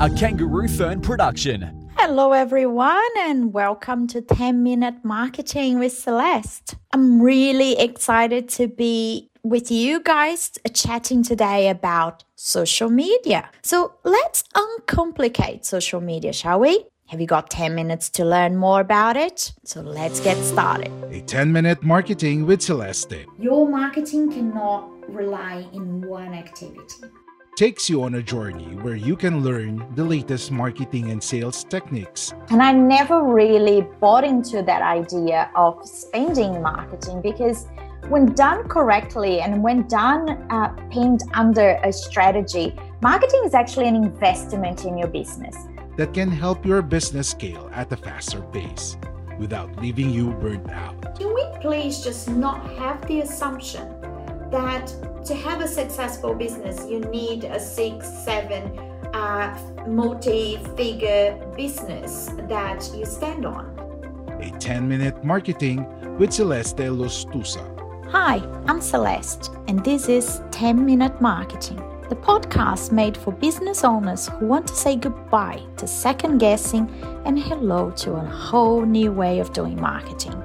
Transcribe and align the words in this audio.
A 0.00 0.10
Kangaroo 0.16 0.66
Fern 0.66 1.00
production. 1.00 1.88
Hello, 1.96 2.32
everyone, 2.32 3.00
and 3.16 3.52
welcome 3.52 4.08
to 4.08 4.20
10 4.20 4.64
Minute 4.64 5.04
Marketing 5.04 5.78
with 5.78 5.92
Celeste. 5.92 6.74
I'm 6.92 7.22
really 7.22 7.78
excited 7.78 8.48
to 8.50 8.66
be 8.66 9.30
with 9.44 9.70
you 9.70 10.00
guys 10.00 10.50
chatting 10.74 11.22
today 11.22 11.68
about 11.68 12.24
social 12.34 12.90
media. 12.90 13.48
So 13.62 13.94
let's 14.02 14.42
uncomplicate 14.56 15.64
social 15.64 16.00
media, 16.00 16.32
shall 16.32 16.58
we? 16.58 16.86
Have 17.06 17.20
you 17.20 17.28
got 17.28 17.50
10 17.50 17.72
minutes 17.72 18.10
to 18.10 18.24
learn 18.24 18.56
more 18.56 18.80
about 18.80 19.16
it? 19.16 19.52
So 19.62 19.80
let's 19.80 20.18
get 20.18 20.36
started. 20.38 20.90
A 21.12 21.20
10 21.20 21.52
minute 21.52 21.84
marketing 21.84 22.46
with 22.46 22.60
Celeste 22.62 23.26
Your 23.38 23.68
marketing 23.68 24.32
cannot 24.32 24.90
rely 25.08 25.64
in 25.72 26.02
one 26.02 26.34
activity. 26.34 27.04
Takes 27.58 27.90
you 27.90 28.04
on 28.04 28.14
a 28.14 28.22
journey 28.22 28.76
where 28.82 28.94
you 28.94 29.16
can 29.16 29.42
learn 29.42 29.84
the 29.96 30.04
latest 30.04 30.52
marketing 30.52 31.10
and 31.10 31.20
sales 31.20 31.64
techniques. 31.64 32.32
And 32.50 32.62
I 32.62 32.70
never 32.70 33.24
really 33.24 33.80
bought 33.98 34.22
into 34.22 34.62
that 34.62 34.80
idea 34.80 35.50
of 35.56 35.84
spending 35.84 36.62
marketing 36.62 37.20
because 37.20 37.66
when 38.10 38.26
done 38.26 38.68
correctly 38.68 39.40
and 39.40 39.60
when 39.60 39.88
done 39.88 40.30
uh, 40.52 40.68
pinned 40.88 41.22
under 41.34 41.80
a 41.82 41.92
strategy, 41.92 42.76
marketing 43.02 43.42
is 43.44 43.54
actually 43.54 43.88
an 43.88 43.96
investment 43.96 44.84
in 44.84 44.96
your 44.96 45.08
business. 45.08 45.56
that 45.96 46.14
can 46.14 46.30
help 46.30 46.64
your 46.64 46.80
business 46.80 47.30
scale 47.30 47.68
at 47.72 47.90
a 47.90 47.96
faster 47.96 48.40
pace 48.52 48.96
without 49.40 49.68
leaving 49.82 50.10
you 50.10 50.30
burnt 50.34 50.70
out. 50.70 51.18
Can 51.18 51.34
we 51.34 51.44
please 51.60 52.04
just 52.04 52.28
not 52.28 52.60
have 52.78 53.04
the 53.08 53.22
assumption 53.22 53.97
that 54.50 54.86
to 55.26 55.34
have 55.34 55.60
a 55.60 55.68
successful 55.68 56.34
business, 56.34 56.88
you 56.88 57.00
need 57.00 57.44
a 57.44 57.60
six, 57.60 58.08
seven, 58.08 58.78
uh, 59.14 59.58
multi 59.86 60.58
figure 60.76 61.36
business 61.56 62.30
that 62.48 62.90
you 62.94 63.04
stand 63.04 63.44
on? 63.44 63.74
A 64.40 64.50
10 64.58 64.88
minute 64.88 65.22
marketing 65.24 65.86
with 66.18 66.32
Celeste 66.32 66.76
Lustosa. 66.76 67.78
Hi, 68.10 68.36
I'm 68.66 68.80
Celeste, 68.80 69.50
and 69.66 69.84
this 69.84 70.08
is 70.08 70.40
10 70.50 70.86
Minute 70.86 71.20
Marketing, 71.20 71.76
the 72.08 72.16
podcast 72.16 72.90
made 72.90 73.18
for 73.18 73.32
business 73.32 73.84
owners 73.84 74.28
who 74.28 74.46
want 74.46 74.66
to 74.68 74.74
say 74.74 74.96
goodbye 74.96 75.62
to 75.76 75.86
second 75.86 76.38
guessing 76.38 76.88
and 77.26 77.38
hello 77.38 77.90
to 77.90 78.14
a 78.14 78.24
whole 78.24 78.86
new 78.86 79.12
way 79.12 79.40
of 79.40 79.52
doing 79.52 79.78
marketing. 79.78 80.42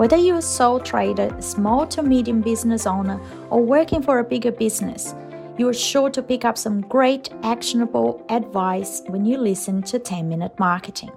Whether 0.00 0.16
you're 0.16 0.38
a 0.38 0.40
sole 0.40 0.80
trader, 0.80 1.28
small 1.42 1.86
to 1.88 2.02
medium 2.02 2.40
business 2.40 2.86
owner, 2.86 3.20
or 3.50 3.60
working 3.62 4.02
for 4.02 4.18
a 4.18 4.24
bigger 4.24 4.50
business, 4.50 5.14
you 5.58 5.68
are 5.68 5.74
sure 5.74 6.08
to 6.08 6.22
pick 6.22 6.42
up 6.42 6.56
some 6.56 6.80
great 6.80 7.28
actionable 7.42 8.24
advice 8.30 9.02
when 9.08 9.26
you 9.26 9.36
listen 9.36 9.82
to 9.82 9.98
10 9.98 10.26
Minute 10.26 10.58
Marketing. 10.58 11.12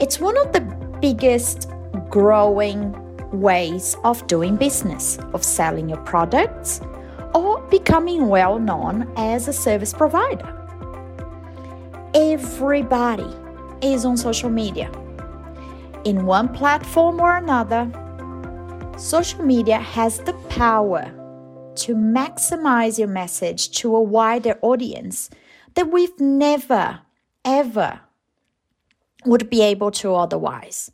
It's 0.00 0.20
one 0.20 0.36
of 0.38 0.52
the 0.52 0.83
biggest 1.00 1.68
growing 2.08 2.92
ways 3.32 3.96
of 4.04 4.26
doing 4.26 4.56
business, 4.56 5.18
of 5.32 5.44
selling 5.44 5.88
your 5.88 6.00
products, 6.02 6.80
or 7.34 7.60
becoming 7.68 8.28
well 8.28 8.58
known 8.58 9.12
as 9.16 9.48
a 9.48 9.52
service 9.52 9.92
provider. 9.92 10.50
Everybody 12.14 13.28
is 13.82 14.04
on 14.04 14.16
social 14.16 14.50
media. 14.50 14.90
In 16.04 16.26
one 16.26 16.48
platform 16.48 17.20
or 17.20 17.36
another, 17.36 17.90
social 18.96 19.42
media 19.44 19.78
has 19.78 20.18
the 20.20 20.34
power 20.48 21.12
to 21.76 21.94
maximize 21.94 22.98
your 22.98 23.08
message 23.08 23.70
to 23.78 23.96
a 23.96 24.00
wider 24.00 24.58
audience 24.62 25.30
that 25.74 25.90
we've 25.90 26.18
never, 26.20 27.00
ever 27.44 28.00
would 29.24 29.50
be 29.50 29.62
able 29.62 29.90
to 29.92 30.14
otherwise. 30.14 30.90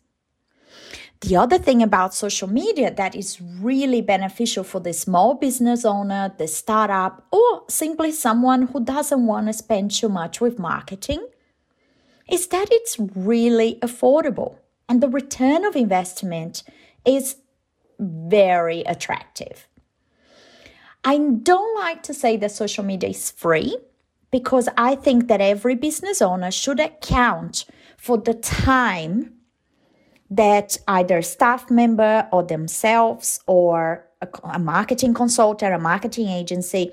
The 1.21 1.37
other 1.37 1.59
thing 1.59 1.83
about 1.83 2.15
social 2.15 2.49
media 2.49 2.95
that 2.95 3.15
is 3.15 3.41
really 3.41 4.01
beneficial 4.01 4.65
for 4.65 4.81
the 4.81 4.95
small 4.95 5.35
business 5.35 5.85
owner, 5.85 6.33
the 6.39 6.49
startup, 6.49 7.27
or 7.31 7.65
simply 7.69 8.11
someone 8.11 8.69
who 8.69 8.83
doesn't 8.83 9.27
want 9.27 9.47
to 9.49 9.53
spend 9.53 9.91
too 9.91 10.09
much 10.09 10.41
with 10.41 10.59
marketing 10.59 11.27
is 12.31 12.47
that 12.47 12.69
it's 12.71 12.99
really 12.99 13.79
affordable 13.83 14.57
and 14.89 15.03
the 15.03 15.09
return 15.09 15.65
of 15.65 15.77
investment 15.77 16.63
is 17.05 17.37
very 17.99 18.81
attractive. 18.83 19.69
I 21.05 21.19
don't 21.19 21.79
like 21.79 22.03
to 22.05 22.15
say 22.15 22.37
that 22.39 22.51
social 22.51 22.85
media 22.85 23.11
is 23.11 23.31
free 23.31 23.77
because 24.31 24.69
I 24.77 24.95
think 24.95 25.29
that 25.29 25.41
every 25.41 25.75
business 25.75 26.23
owner 26.23 26.51
should 26.51 26.81
account 26.81 27.67
for 28.01 28.17
the 28.17 28.33
time 28.33 29.35
that 30.31 30.79
either 30.89 31.21
staff 31.21 31.71
member 31.71 32.27
or 32.33 32.43
themselves 32.43 33.41
or 33.47 34.07
a, 34.23 34.29
a 34.45 34.59
marketing 34.59 35.13
consultant, 35.13 35.75
a 35.75 35.79
marketing 35.79 36.29
agency 36.29 36.93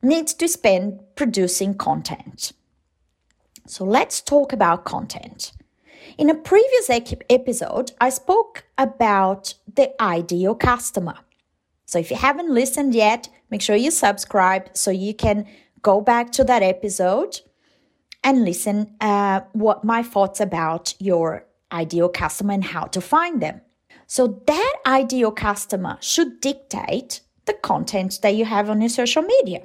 needs 0.00 0.32
to 0.32 0.48
spend 0.48 1.00
producing 1.16 1.74
content. 1.74 2.52
So 3.66 3.84
let's 3.84 4.22
talk 4.22 4.54
about 4.54 4.86
content. 4.86 5.52
In 6.16 6.30
a 6.30 6.34
previous 6.34 6.88
episode, 6.88 7.92
I 8.00 8.08
spoke 8.08 8.64
about 8.78 9.52
the 9.74 10.00
ideal 10.02 10.54
customer. 10.54 11.18
So 11.84 11.98
if 11.98 12.10
you 12.10 12.16
haven't 12.16 12.48
listened 12.48 12.94
yet, 12.94 13.28
make 13.50 13.60
sure 13.60 13.76
you 13.76 13.90
subscribe 13.90 14.70
so 14.72 14.90
you 14.90 15.12
can 15.12 15.46
go 15.82 16.00
back 16.00 16.32
to 16.32 16.44
that 16.44 16.62
episode 16.62 17.40
and 18.22 18.44
listen 18.44 18.94
uh, 19.00 19.40
what 19.52 19.84
my 19.84 20.02
thoughts 20.02 20.40
about 20.40 20.94
your 20.98 21.46
ideal 21.72 22.08
customer 22.08 22.52
and 22.52 22.64
how 22.64 22.84
to 22.84 23.00
find 23.00 23.40
them. 23.40 23.60
So 24.06 24.42
that 24.46 24.74
ideal 24.86 25.30
customer 25.32 25.98
should 26.00 26.40
dictate 26.40 27.20
the 27.44 27.52
content 27.52 28.20
that 28.22 28.34
you 28.34 28.44
have 28.44 28.70
on 28.70 28.80
your 28.80 28.88
social 28.90 29.22
media. 29.22 29.62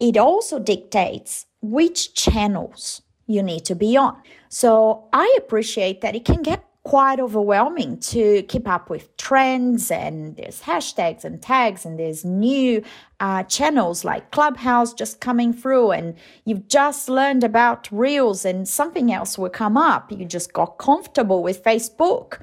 It 0.00 0.16
also 0.16 0.58
dictates 0.58 1.46
which 1.60 2.14
channels 2.14 3.02
you 3.26 3.42
need 3.42 3.64
to 3.66 3.74
be 3.74 3.96
on. 3.96 4.22
So 4.48 5.08
I 5.12 5.34
appreciate 5.36 6.00
that 6.00 6.14
it 6.14 6.24
can 6.24 6.42
get 6.42 6.64
quite 6.88 7.20
overwhelming 7.20 7.98
to 7.98 8.42
keep 8.44 8.66
up 8.66 8.88
with 8.88 9.14
trends 9.18 9.90
and 9.90 10.34
there's 10.38 10.62
hashtags 10.62 11.22
and 11.22 11.42
tags 11.42 11.84
and 11.84 11.98
there's 11.98 12.24
new 12.24 12.82
uh, 13.20 13.42
channels 13.42 14.06
like 14.06 14.30
clubhouse 14.30 14.94
just 14.94 15.20
coming 15.20 15.52
through 15.52 15.90
and 15.90 16.14
you've 16.46 16.66
just 16.66 17.10
learned 17.10 17.44
about 17.44 17.86
reels 17.92 18.46
and 18.46 18.66
something 18.66 19.12
else 19.12 19.36
will 19.36 19.50
come 19.50 19.76
up. 19.76 20.10
You 20.10 20.24
just 20.24 20.54
got 20.54 20.78
comfortable 20.78 21.42
with 21.42 21.62
facebook. 21.62 22.40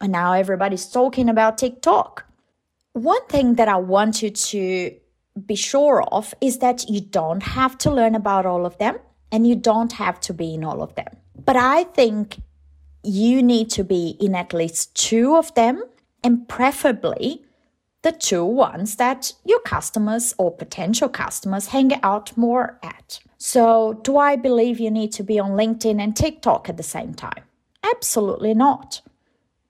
And 0.00 0.12
now 0.12 0.32
everybody's 0.32 0.86
talking 0.86 1.28
about 1.28 1.58
tiktok. 1.58 2.24
One 2.94 3.26
thing 3.26 3.56
that 3.56 3.68
i 3.68 3.76
want 3.76 4.22
you 4.22 4.30
to 4.30 4.96
be 5.44 5.56
sure 5.56 6.04
of 6.04 6.32
is 6.40 6.60
that 6.60 6.88
you 6.88 7.02
don't 7.02 7.42
have 7.42 7.76
to 7.84 7.90
learn 7.90 8.14
about 8.14 8.46
all 8.46 8.64
of 8.64 8.78
them 8.78 8.96
and 9.30 9.46
you 9.46 9.54
don't 9.54 9.92
have 9.92 10.18
to 10.20 10.32
be 10.32 10.54
in 10.54 10.64
all 10.64 10.80
of 10.80 10.94
them. 10.94 11.14
But 11.44 11.56
i 11.56 11.84
think 11.84 12.38
you 13.08 13.42
need 13.42 13.70
to 13.70 13.84
be 13.84 14.16
in 14.20 14.34
at 14.34 14.52
least 14.52 14.94
two 14.94 15.36
of 15.36 15.54
them 15.54 15.82
and 16.22 16.46
preferably 16.48 17.42
the 18.02 18.12
two 18.12 18.44
ones 18.44 18.96
that 18.96 19.32
your 19.44 19.60
customers 19.60 20.34
or 20.38 20.54
potential 20.54 21.08
customers 21.08 21.68
hang 21.68 21.92
out 22.02 22.36
more 22.36 22.78
at. 22.82 23.20
So, 23.38 24.00
do 24.02 24.16
I 24.18 24.36
believe 24.36 24.78
you 24.78 24.90
need 24.90 25.12
to 25.12 25.22
be 25.22 25.38
on 25.38 25.52
LinkedIn 25.52 26.00
and 26.00 26.14
TikTok 26.14 26.68
at 26.68 26.76
the 26.76 26.82
same 26.82 27.14
time? 27.14 27.42
Absolutely 27.94 28.54
not. 28.54 29.00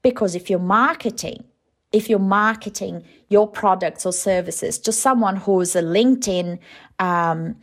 Because 0.03 0.35
if 0.35 0.51
you're 0.51 0.59
marketing, 0.59 1.45
if 1.93 2.09
you're 2.11 2.19
marketing 2.19 3.05
your 3.29 3.47
products 3.47 4.05
or 4.05 4.13
services 4.13 4.79
to 4.81 4.93
someone 4.93 5.37
who's 5.37 5.77
a 5.77 5.83
LinkedIn 5.83 6.59
um, 6.99 7.57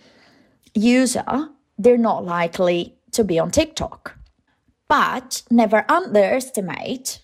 user, 0.74 1.50
they're 1.77 1.98
not 1.98 2.25
likely 2.25 2.95
to 3.12 3.24
be 3.24 3.39
on 3.39 3.51
TikTok. 3.51 4.18
But 4.87 5.43
never 5.49 5.85
underestimate 5.89 7.21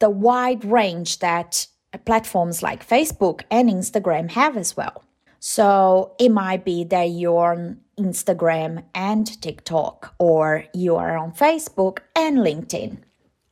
the 0.00 0.10
wide 0.10 0.64
range 0.64 1.18
that 1.20 1.66
uh, 1.92 1.98
platforms 1.98 2.62
like 2.62 2.86
Facebook 2.86 3.42
and 3.50 3.70
Instagram 3.70 4.30
have 4.30 4.56
as 4.56 4.76
well. 4.76 5.04
So 5.38 6.14
it 6.18 6.30
might 6.30 6.64
be 6.64 6.84
that 6.84 7.04
you're 7.04 7.54
on 7.54 7.80
Instagram 7.98 8.84
and 8.94 9.40
TikTok, 9.40 10.14
or 10.18 10.64
you 10.74 10.96
are 10.96 11.16
on 11.16 11.32
Facebook 11.32 12.00
and 12.14 12.38
LinkedIn, 12.38 12.98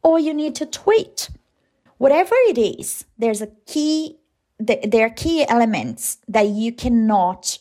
or 0.03 0.19
you 0.19 0.35
need 0.35 0.55
to 0.57 0.67
tweet. 0.67 1.31
Whatever 1.97 2.35
it 2.47 2.59
is, 2.59 3.05
there's 3.17 3.41
a 3.41 3.49
key, 3.67 4.19
there 4.59 5.07
are 5.07 5.11
key 5.11 5.47
elements 5.49 6.19
that 6.29 6.49
you 6.49 6.73
cannot 6.73 7.59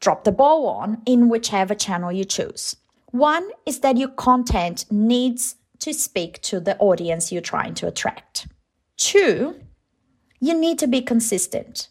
drop 0.00 0.24
the 0.24 0.32
ball 0.32 0.66
on 0.66 1.02
in 1.06 1.28
whichever 1.28 1.74
channel 1.74 2.12
you 2.12 2.24
choose. 2.24 2.76
One 3.10 3.48
is 3.64 3.80
that 3.80 3.96
your 3.96 4.08
content 4.08 4.84
needs 4.90 5.56
to 5.80 5.92
speak 5.92 6.42
to 6.42 6.60
the 6.60 6.76
audience 6.78 7.32
you're 7.32 7.40
trying 7.40 7.74
to 7.74 7.86
attract. 7.86 8.48
Two, 8.96 9.60
you 10.40 10.54
need 10.54 10.78
to 10.80 10.86
be 10.86 11.00
consistent. 11.00 11.88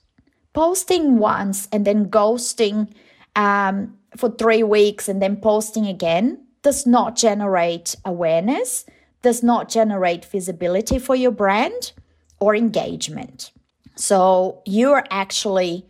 Posting 0.54 1.18
once 1.18 1.68
and 1.72 1.86
then 1.86 2.10
ghosting 2.10 2.92
um, 3.36 3.98
for 4.16 4.30
three 4.30 4.64
weeks 4.64 5.08
and 5.08 5.22
then 5.22 5.38
posting 5.38 5.88
again 5.88 6.46
does 6.64 6.86
not 6.86 7.16
generate 7.16 7.96
awareness, 8.04 8.86
does 9.22 9.44
not 9.44 9.70
generate 9.70 10.26
visibility 10.26 11.00
for 11.00 11.16
your 11.16 11.32
brand 11.32 11.94
or 12.40 12.56
engagement. 12.56 13.52
So 13.96 14.62
you're 14.66 15.04
actually 15.10 15.86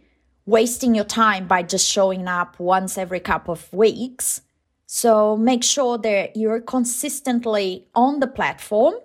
wasting 0.45 0.95
your 0.95 1.05
time 1.05 1.47
by 1.47 1.63
just 1.63 1.87
showing 1.87 2.27
up 2.27 2.59
once 2.59 2.97
every 2.97 3.19
couple 3.19 3.53
of 3.53 3.71
weeks. 3.73 4.41
So 4.87 5.35
make 5.35 5.65
sure 5.65 5.97
that 5.97 6.37
you're 6.37 6.61
consistently 6.61 7.87
on 7.93 8.21
the 8.21 8.27
platform 8.27 8.95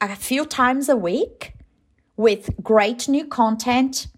a 0.00 0.16
few 0.16 0.44
times 0.44 0.88
a 0.88 0.96
week 0.96 1.54
with 2.16 2.50
great 2.62 3.08
new 3.08 3.24
content. 3.24 4.08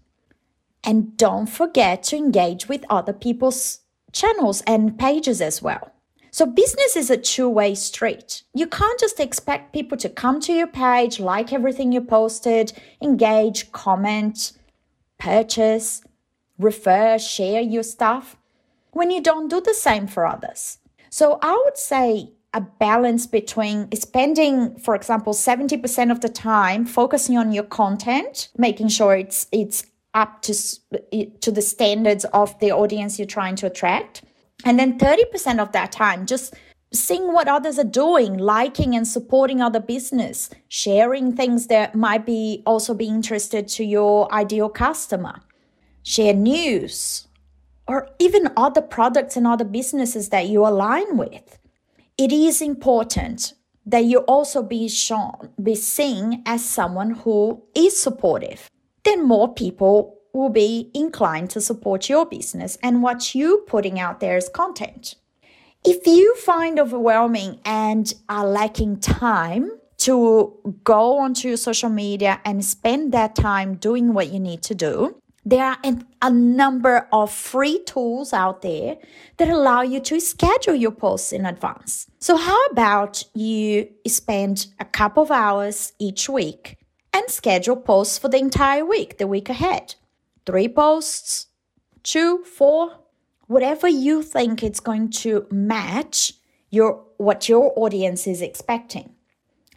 And 0.83 1.15
don't 1.15 1.45
forget 1.45 2.01
to 2.03 2.17
engage 2.17 2.67
with 2.67 2.83
other 2.89 3.13
people's 3.13 3.81
channels 4.11 4.63
and 4.65 4.97
pages 4.97 5.39
as 5.39 5.61
well. 5.61 5.91
So, 6.31 6.45
business 6.45 6.95
is 6.95 7.09
a 7.09 7.17
two 7.17 7.49
way 7.49 7.73
street. 7.75 8.43
You 8.53 8.67
can't 8.67 8.99
just 8.99 9.19
expect 9.19 9.73
people 9.73 9.97
to 9.97 10.09
come 10.09 10.39
to 10.41 10.53
your 10.53 10.67
page, 10.67 11.19
like 11.19 11.53
everything 11.53 11.91
you 11.91 12.01
posted, 12.01 12.73
engage, 13.01 13.71
comment, 13.71 14.53
purchase, 15.17 16.03
refer, 16.59 17.17
share 17.17 17.61
your 17.61 17.83
stuff 17.83 18.35
when 18.91 19.09
you 19.09 19.21
don't 19.21 19.47
do 19.47 19.61
the 19.61 19.73
same 19.73 20.07
for 20.07 20.25
others. 20.25 20.79
So, 21.09 21.39
I 21.41 21.61
would 21.65 21.77
say 21.77 22.31
a 22.53 22.61
balance 22.61 23.27
between 23.27 23.91
spending, 23.93 24.77
for 24.79 24.95
example, 24.95 25.33
70% 25.33 26.11
of 26.11 26.21
the 26.21 26.29
time 26.29 26.85
focusing 26.85 27.37
on 27.37 27.51
your 27.51 27.65
content, 27.65 28.49
making 28.57 28.87
sure 28.87 29.15
it's 29.15 29.47
it's 29.51 29.85
up 30.13 30.41
to 30.41 30.53
to 31.41 31.51
the 31.51 31.61
standards 31.61 32.25
of 32.33 32.57
the 32.59 32.71
audience 32.71 33.19
you're 33.19 33.27
trying 33.27 33.55
to 33.57 33.67
attract, 33.67 34.23
and 34.65 34.79
then 34.79 34.97
30% 34.97 35.59
of 35.59 35.71
that 35.73 35.91
time 35.91 36.25
just 36.25 36.55
seeing 36.93 37.33
what 37.33 37.47
others 37.47 37.77
are 37.77 37.83
doing, 37.83 38.37
liking 38.37 38.95
and 38.95 39.07
supporting 39.07 39.61
other 39.61 39.79
business, 39.79 40.49
sharing 40.69 41.35
things 41.35 41.67
that 41.67 41.95
might 41.95 42.25
be 42.25 42.63
also 42.65 42.93
be 42.93 43.07
interested 43.07 43.67
to 43.67 43.83
your 43.83 44.31
ideal 44.33 44.69
customer, 44.69 45.41
share 46.03 46.33
news, 46.33 47.26
or 47.87 48.09
even 48.19 48.49
other 48.57 48.81
products 48.81 49.37
and 49.37 49.47
other 49.47 49.65
businesses 49.65 50.29
that 50.29 50.47
you 50.47 50.65
align 50.65 51.17
with 51.17 51.57
it 52.17 52.31
is 52.31 52.61
important 52.61 53.53
that 53.85 54.05
you 54.05 54.19
also 54.19 54.63
be 54.63 54.89
shown, 54.89 55.49
be 55.61 55.75
seen 55.75 56.41
as 56.45 56.65
someone 56.65 57.11
who 57.11 57.63
is 57.75 57.97
supportive. 57.97 58.69
Then 59.03 59.25
more 59.25 59.53
people 59.53 60.17
will 60.33 60.49
be 60.49 60.89
inclined 60.93 61.51
to 61.51 61.61
support 61.61 62.09
your 62.09 62.25
business 62.25 62.77
and 62.81 63.01
what 63.03 63.33
you're 63.33 63.61
putting 63.61 63.99
out 63.99 64.19
there 64.19 64.35
as 64.35 64.49
content. 64.49 65.15
If 65.85 66.05
you 66.07 66.35
find 66.37 66.79
overwhelming 66.79 67.59
and 67.63 68.11
are 68.27 68.47
lacking 68.47 68.99
time 68.99 69.71
to 69.99 70.53
go 70.83 71.19
onto 71.19 71.47
your 71.47 71.57
social 71.57 71.89
media 71.89 72.41
and 72.43 72.65
spend 72.65 73.13
that 73.13 73.35
time 73.35 73.75
doing 73.75 74.13
what 74.13 74.31
you 74.33 74.39
need 74.39 74.63
to 74.63 74.75
do, 74.75 75.21
there 75.49 75.63
are 75.63 75.77
a 76.21 76.29
number 76.29 77.07
of 77.13 77.31
free 77.31 77.81
tools 77.85 78.33
out 78.33 78.63
there 78.63 78.97
that 79.37 79.47
allow 79.47 79.81
you 79.81 80.01
to 80.01 80.19
schedule 80.19 80.75
your 80.75 80.91
posts 80.91 81.31
in 81.31 81.45
advance. 81.45 82.05
So, 82.19 82.35
how 82.35 82.61
about 82.65 83.23
you 83.33 83.87
spend 84.07 84.67
a 84.77 84.83
couple 84.83 85.23
of 85.23 85.31
hours 85.31 85.93
each 85.99 86.27
week 86.27 86.77
and 87.13 87.29
schedule 87.29 87.77
posts 87.77 88.17
for 88.17 88.27
the 88.27 88.39
entire 88.39 88.83
week, 88.83 89.19
the 89.19 89.27
week 89.27 89.47
ahead? 89.47 89.95
Three 90.45 90.67
posts, 90.67 91.47
two, 92.03 92.43
four, 92.43 92.99
whatever 93.45 93.87
you 93.87 94.23
think 94.23 94.61
it's 94.61 94.81
going 94.81 95.11
to 95.11 95.47
match 95.49 96.33
your 96.71 97.05
what 97.15 97.47
your 97.47 97.71
audience 97.77 98.27
is 98.27 98.41
expecting 98.41 99.15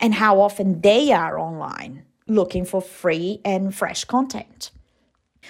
and 0.00 0.14
how 0.14 0.40
often 0.40 0.80
they 0.80 1.12
are 1.12 1.38
online 1.38 2.02
looking 2.26 2.64
for 2.64 2.82
free 2.82 3.40
and 3.44 3.72
fresh 3.72 4.04
content. 4.04 4.72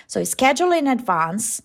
So 0.06 0.24
schedule 0.24 0.72
in 0.72 0.86
advance. 0.86 1.62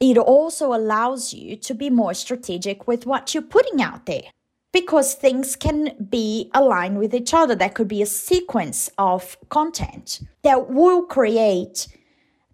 It 0.00 0.16
also 0.16 0.74
allows 0.74 1.34
you 1.34 1.56
to 1.56 1.74
be 1.74 1.90
more 1.90 2.14
strategic 2.14 2.86
with 2.86 3.04
what 3.04 3.34
you're 3.34 3.42
putting 3.42 3.82
out 3.82 4.06
there 4.06 4.30
because 4.72 5.14
things 5.14 5.56
can 5.56 5.96
be 6.08 6.50
aligned 6.54 6.98
with 6.98 7.14
each 7.14 7.34
other. 7.34 7.54
There 7.54 7.68
could 7.68 7.88
be 7.88 8.02
a 8.02 8.06
sequence 8.06 8.90
of 8.98 9.36
content 9.48 10.20
that 10.42 10.70
will 10.70 11.02
create 11.02 11.88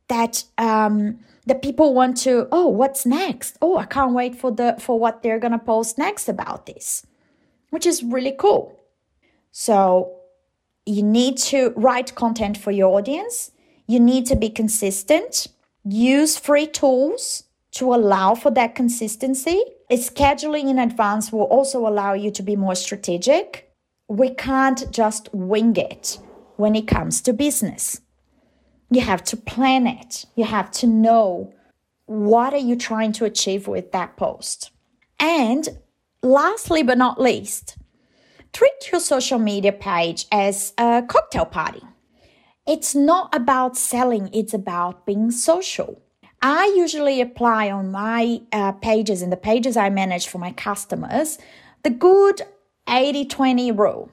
that 0.08 0.44
um, 0.58 1.18
the 1.47 1.54
people 1.54 1.95
want 1.95 2.16
to. 2.18 2.49
Oh, 2.52 2.68
what's 2.68 3.04
next? 3.04 3.59
Oh, 3.61 3.76
I 3.76 3.87
can't 3.87 4.12
wait 4.12 4.35
for 4.37 4.50
the 4.50 4.76
for 4.78 4.99
what 4.99 5.23
they're 5.23 5.38
gonna 5.38 5.59
post 5.59 5.99
next 5.99 6.28
about 6.28 6.66
this, 6.66 7.07
which 7.71 7.87
is 7.87 8.02
really 8.02 8.35
cool. 8.38 8.78
So 9.50 10.16
you 10.87 11.02
need 11.02 11.38
to 11.38 11.73
write 11.76 12.14
content 12.14 12.57
for 12.59 12.71
your 12.71 12.97
audience 12.97 13.50
you 13.87 14.00
need 14.00 14.26
to 14.26 14.37
be 14.37 14.49
consistent, 14.49 15.49
use 15.85 16.38
free 16.38 16.67
tools 16.67 17.45
to 17.73 17.95
allow 17.95 18.35
for 18.35 18.50
that 18.53 18.75
consistency. 18.75 19.62
Scheduling 19.91 20.71
in 20.71 20.79
advance 20.79 21.33
will 21.33 21.43
also 21.43 21.87
allow 21.87 22.14
you 22.14 22.31
to 22.31 22.43
be 22.43 22.57
more 22.57 22.75
strategic. 22.75 23.71
We 24.09 24.31
can't 24.31 24.91
just 24.91 25.29
wing 25.33 25.76
it 25.76 26.19
when 26.57 26.75
it 26.75 26.87
comes 26.87 27.21
to 27.23 27.33
business. 27.33 28.00
You 28.91 29.00
have 29.00 29.25
to 29.25 29.37
plan 29.37 29.87
it. 29.87 30.25
You 30.37 30.45
have 30.45 30.71
to 30.73 30.87
know 30.87 31.53
what 32.07 32.53
are 32.53 32.59
you 32.59 32.76
trying 32.76 33.12
to 33.12 33.25
achieve 33.25 33.67
with 33.67 33.93
that 33.93 34.17
post. 34.17 34.71
And 35.19 35.69
lastly 36.23 36.83
but 36.83 36.99
not 36.99 37.21
least, 37.21 37.76
treat 38.53 38.93
your 38.93 39.00
social 39.00 39.38
media 39.38 39.73
page 39.73 40.26
as 40.31 40.75
a 40.79 41.03
cocktail 41.07 41.47
party. 41.47 41.83
It's 42.66 42.94
not 42.94 43.35
about 43.35 43.76
selling, 43.76 44.30
it's 44.33 44.54
about 44.54 45.04
being 45.04 45.30
social. 45.30 46.00
I 46.40 46.73
usually 46.76 47.21
apply 47.21 47.71
on 47.71 47.90
my 47.90 48.40
uh, 48.52 48.73
pages 48.73 49.23
and 49.23 49.30
the 49.30 49.37
pages 49.37 49.76
I 49.76 49.90
manage 49.90 50.28
for 50.28 50.38
my 50.38 50.52
customers 50.52 51.38
the 51.83 51.90
good 51.90 52.40
80 52.88 53.26
20 53.26 53.73
rule. 53.73 54.11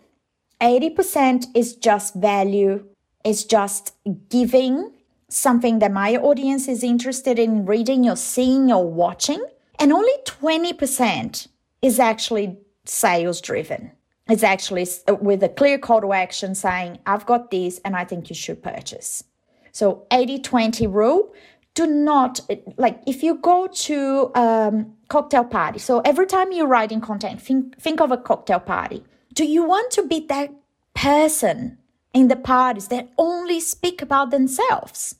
80% 0.59 1.45
is 1.55 1.75
just 1.75 2.13
value, 2.13 2.85
is 3.23 3.45
just 3.45 3.95
giving 4.29 4.91
something 5.29 5.79
that 5.79 5.91
my 5.91 6.17
audience 6.17 6.67
is 6.67 6.83
interested 6.83 7.39
in 7.39 7.65
reading 7.65 8.09
or 8.09 8.15
seeing 8.15 8.71
or 8.71 8.89
watching. 8.89 9.43
And 9.79 9.91
only 9.91 10.13
20% 10.25 11.47
is 11.81 11.99
actually 11.99 12.57
sales 12.85 13.41
driven. 13.41 13.91
It's 14.29 14.43
actually 14.43 14.87
uh, 15.07 15.15
with 15.15 15.43
a 15.43 15.49
clear 15.49 15.77
call 15.77 16.01
to 16.01 16.13
action 16.13 16.55
saying, 16.55 16.99
I've 17.05 17.25
got 17.25 17.51
this 17.51 17.79
and 17.83 17.95
I 17.95 18.05
think 18.05 18.29
you 18.29 18.35
should 18.35 18.63
purchase. 18.63 19.23
So 19.71 20.05
80 20.11 20.39
20 20.39 20.87
rule. 20.87 21.33
Do 21.73 21.87
not, 21.87 22.41
like, 22.75 23.01
if 23.07 23.23
you 23.23 23.35
go 23.35 23.65
to 23.65 24.31
um, 24.35 24.93
cocktail 25.07 25.45
party, 25.45 25.79
so 25.79 26.01
every 26.01 26.25
time 26.25 26.51
you're 26.51 26.67
writing 26.67 26.99
content, 26.99 27.41
think, 27.41 27.79
think 27.79 28.01
of 28.01 28.11
a 28.11 28.17
cocktail 28.17 28.59
party. 28.59 29.05
Do 29.33 29.45
you 29.45 29.63
want 29.63 29.89
to 29.91 30.05
be 30.05 30.25
that 30.27 30.51
person 30.93 31.77
in 32.13 32.27
the 32.27 32.35
parties 32.35 32.87
that 32.89 33.09
only 33.17 33.59
speak 33.59 34.01
about 34.01 34.31
themselves. 34.31 35.15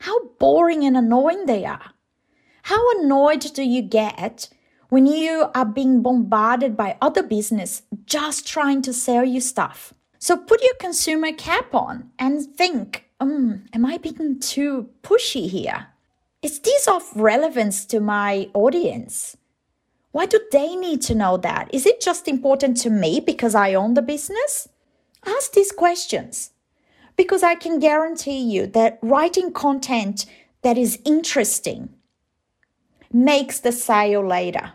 How 0.00 0.28
boring 0.38 0.84
and 0.84 0.96
annoying 0.96 1.46
they 1.46 1.64
are. 1.64 1.92
How 2.62 2.98
annoyed 2.98 3.40
do 3.54 3.62
you 3.62 3.82
get 3.82 4.48
when 4.88 5.06
you 5.06 5.46
are 5.54 5.64
being 5.64 6.02
bombarded 6.02 6.76
by 6.76 6.96
other 7.00 7.22
business 7.22 7.82
just 8.04 8.46
trying 8.46 8.82
to 8.82 8.92
sell 8.92 9.24
you 9.24 9.40
stuff? 9.40 9.94
So 10.18 10.36
put 10.36 10.62
your 10.62 10.74
consumer 10.74 11.32
cap 11.32 11.74
on 11.74 12.10
and 12.18 12.46
think, 12.56 13.04
um, 13.20 13.64
am 13.72 13.84
I 13.84 13.98
being 13.98 14.38
too 14.40 14.88
pushy 15.02 15.48
here? 15.48 15.88
Is 16.42 16.60
this 16.60 16.86
of 16.86 17.02
relevance 17.16 17.84
to 17.86 18.00
my 18.00 18.48
audience? 18.54 19.36
Why 20.12 20.26
do 20.26 20.40
they 20.52 20.76
need 20.76 21.02
to 21.02 21.14
know 21.14 21.36
that? 21.38 21.68
Is 21.74 21.86
it 21.86 22.00
just 22.00 22.28
important 22.28 22.76
to 22.78 22.90
me 22.90 23.20
because 23.20 23.54
I 23.54 23.74
own 23.74 23.94
the 23.94 24.02
business? 24.02 24.68
Ask 25.26 25.52
these 25.52 25.72
questions 25.72 26.52
because 27.16 27.42
I 27.42 27.54
can 27.54 27.78
guarantee 27.78 28.38
you 28.38 28.66
that 28.68 28.98
writing 29.02 29.52
content 29.52 30.26
that 30.62 30.78
is 30.78 31.00
interesting 31.04 31.95
makes 33.12 33.60
the 33.60 33.72
sale 33.72 34.26
later. 34.26 34.72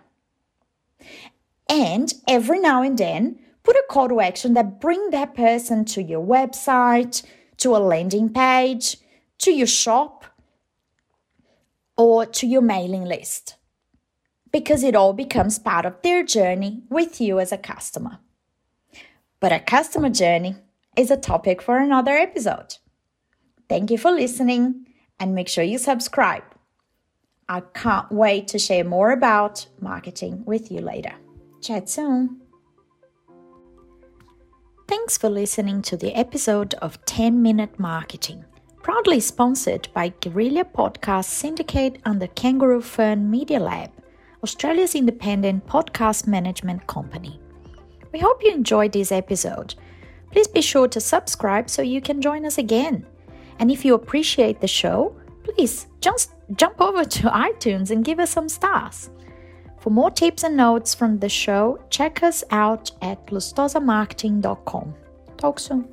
And 1.70 2.14
every 2.28 2.60
now 2.60 2.82
and 2.82 2.98
then, 2.98 3.40
put 3.64 3.76
a 3.76 3.84
call 3.90 4.10
to 4.10 4.20
action 4.20 4.54
that 4.56 4.82
bring 4.82 5.12
that 5.12 5.36
person 5.36 5.86
to 5.86 6.02
your 6.02 6.26
website, 6.26 7.24
to 7.58 7.76
a 7.76 7.78
landing 7.78 8.30
page, 8.34 8.98
to 9.40 9.52
your 9.52 9.68
shop, 9.68 10.26
or 11.98 12.26
to 12.26 12.48
your 12.48 12.62
mailing 12.62 13.06
list. 13.06 13.56
Because 14.52 14.84
it 14.84 14.96
all 14.96 15.14
becomes 15.14 15.60
part 15.60 15.86
of 15.86 16.02
their 16.02 16.24
journey 16.24 16.84
with 16.90 17.22
you 17.22 17.40
as 17.40 17.52
a 17.52 17.58
customer. 17.58 18.20
But 19.40 19.54
a 19.54 19.60
customer 19.60 20.10
journey 20.10 20.56
is 20.98 21.10
a 21.10 21.18
topic 21.18 21.62
for 21.62 21.80
another 21.80 22.12
episode. 22.12 22.78
Thank 23.70 23.90
you 23.92 23.98
for 23.98 24.12
listening 24.12 24.88
and 25.20 25.34
make 25.34 25.48
sure 25.48 25.64
you 25.64 25.78
subscribe. 25.78 26.44
I 27.52 27.60
can't 27.74 28.10
wait 28.10 28.48
to 28.48 28.58
share 28.58 28.86
more 28.86 29.12
about 29.12 29.68
marketing 29.82 30.46
with 30.46 30.72
you 30.72 30.80
later. 30.80 31.12
Chat 31.62 31.90
soon. 31.90 32.40
Thanks 34.88 35.18
for 35.18 35.30
listening 35.30 35.82
to 35.82 35.98
the 35.98 36.16
episode 36.16 36.76
of 36.76 37.04
10 37.04 37.42
Minute 37.42 37.78
Marketing, 37.78 38.46
proudly 38.82 39.20
sponsored 39.20 39.90
by 39.94 40.14
Guerrilla 40.22 40.64
Podcast 40.64 41.26
Syndicate 41.26 42.00
and 42.06 42.22
the 42.22 42.30
Kangaroo 42.30 42.82
Fern 42.82 43.30
Media 43.30 43.60
Lab, 43.60 43.92
Australia's 44.42 44.96
independent 44.96 45.68
podcast 45.68 46.28
management 46.28 46.88
company. 46.88 47.42
We 48.14 48.20
hope 48.20 48.42
you 48.42 48.54
enjoyed 48.54 48.94
this 48.94 49.12
episode 49.12 49.76
Please 50.32 50.48
be 50.48 50.62
sure 50.62 50.88
to 50.88 51.02
subscribe 51.02 51.70
so 51.70 51.82
you 51.82 52.00
can 52.00 52.22
join 52.22 52.46
us 52.46 52.58
again. 52.58 53.06
And 53.60 53.70
if 53.70 53.84
you 53.84 53.94
appreciate 53.94 54.62
the 54.62 54.68
show, 54.68 55.14
please 55.44 55.88
just 56.02 56.32
jump 56.56 56.80
over 56.82 57.04
to 57.04 57.22
iTunes 57.30 57.92
and 57.92 58.06
give 58.06 58.20
us 58.20 58.32
some 58.32 58.50
stars. 58.50 59.10
For 59.80 59.90
more 59.90 60.12
tips 60.12 60.44
and 60.44 60.56
notes 60.56 60.94
from 60.94 61.18
the 61.18 61.30
show, 61.30 61.84
check 61.90 62.22
us 62.22 62.44
out 62.52 62.92
at 63.02 63.26
lustosamarketing.com. 63.28 64.94
Talk 65.38 65.60
soon. 65.60 65.88